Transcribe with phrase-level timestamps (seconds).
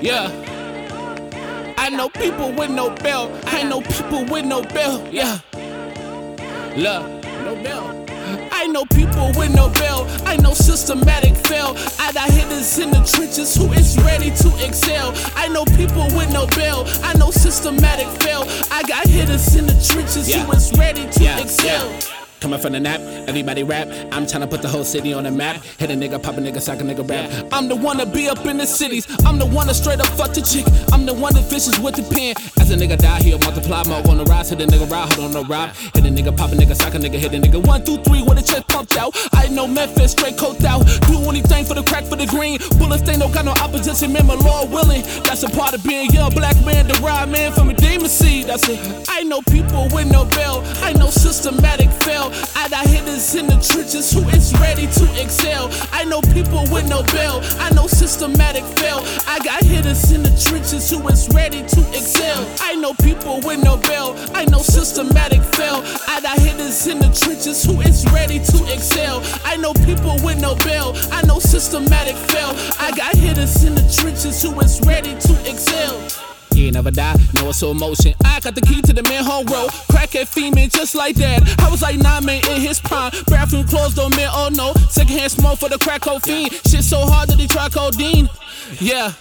[0.00, 0.30] Yeah.
[1.78, 3.30] I know people with no bail.
[3.46, 5.06] I know people with no bail.
[5.10, 5.38] Yeah.
[6.76, 7.92] Look, no bail.
[8.52, 10.06] I know people with no bail.
[10.26, 11.76] I know systematic fail.
[11.98, 15.12] I got hitters in the trenches who is ready to excel.
[15.36, 16.84] I know people with no bail.
[17.02, 18.42] I know systematic fail.
[18.70, 20.44] I got hitters in the trenches Yeah.
[20.44, 21.88] who is ready to Yeah, excel.
[21.90, 22.00] yeah.
[22.40, 23.88] Coming from the nap, everybody rap.
[24.12, 25.56] I'm trying to put the whole city on the map.
[25.78, 27.30] Hit a nigga, pop a nigga, sock a nigga rap.
[27.50, 29.06] I'm the one to be up in the cities.
[29.24, 30.66] I'm the one to straight up fuck the chick.
[30.92, 32.34] I'm the one that fishes with the pen.
[32.60, 33.84] As a nigga die, he'll multiply.
[33.84, 35.70] More on the rise, hit a nigga ride, hold on the rob.
[35.74, 37.64] Hit a nigga, pop a nigga, sock a nigga, hit a nigga.
[37.66, 39.16] One, two, three, with a chest pumped out.
[39.32, 40.84] I know Memphis, straight coked out.
[41.08, 42.58] Do anything for the crack, for the green.
[42.78, 45.02] Bullets, they don't got no opposition, man, my Lord willing.
[45.24, 48.46] That's a part of being young black man, the ride man from a demon seed.
[48.46, 48.78] That's it.
[49.08, 50.62] I know people with no bail.
[50.84, 51.88] I know systematic
[55.28, 55.68] to.
[55.92, 57.40] I know people with no bail.
[57.58, 59.00] I know systematic fail.
[59.26, 62.46] I got hitters in the trenches who is ready to excel.
[62.60, 64.14] I know people with no bail.
[64.34, 65.82] I know systematic fail.
[66.08, 69.22] I got hitters in the trenches who is ready to excel.
[69.44, 70.94] I know people with no bail.
[71.10, 72.52] I know systematic fail.
[72.78, 76.35] I got hitters in the trenches who is ready to excel.
[76.56, 78.14] Ain't never die, no it's slow motion.
[78.24, 79.70] I got the key to the manhole road.
[79.92, 81.60] Crackhead female just like that.
[81.60, 83.12] I was like nine man in his prime.
[83.26, 84.72] Bathroom closed on man, oh no.
[84.88, 86.52] Secondhand smoke for the crack fiend.
[86.66, 88.28] Shit so hard that he try codeine.
[88.80, 89.12] Yeah.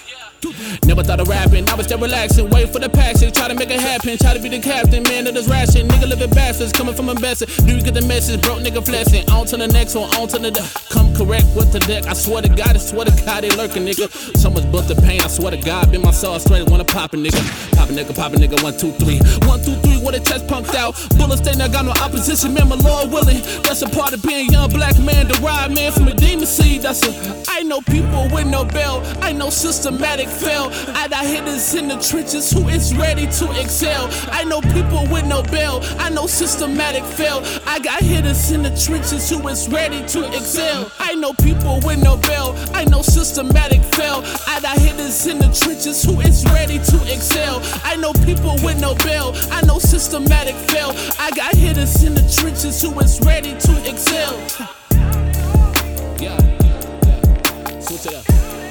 [0.86, 3.72] Never thought of rapping, I was just relaxing, wait for the passion, try to make
[3.72, 6.94] it happen, try to be the captain, man of this ration, nigga living bastards, coming
[6.94, 7.56] from a message.
[7.58, 8.42] Do you get the message?
[8.42, 10.52] Broke nigga flexing, on to the next one, on to the
[10.90, 12.06] come correct with the deck.
[12.08, 14.10] I swear to God, I swear to God, they lurking, nigga.
[14.38, 17.14] So much blood to pain, I swear to God, been my soul straight, wanna pop
[17.14, 17.42] a nigga,
[17.76, 19.20] pop a nigga, pop a nigga, one, two, three.
[19.48, 20.96] One, two, three, with a chest pumped out.
[21.18, 23.42] Bullets, they not got no opposition, man, my Lord willing.
[23.64, 26.84] That's a part of being young black man, the ride man from a demon seed.
[26.84, 27.12] That's a,
[27.50, 29.02] I know people with no bail.
[29.22, 30.70] I know systematic fail.
[30.96, 34.10] I got hitters in the trenches who is ready to excel.
[34.32, 35.82] I know people with no bail.
[36.00, 37.42] I know systematic fail.
[37.66, 40.92] I got hitters in the trenches who is ready to excel.
[41.00, 42.56] I know people with no bail.
[42.74, 44.24] I know systematic fail.
[44.48, 47.62] I got hitters in the trenches who is ready to excel.
[47.84, 49.34] I know people with no bail.
[49.52, 50.92] I know systematic fail.
[51.20, 54.34] I got hitters in the trenches who is ready to excel.
[56.20, 57.80] Yeah, yeah.
[57.80, 58.65] Switch it up.